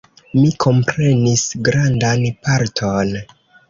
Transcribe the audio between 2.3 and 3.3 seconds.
parton.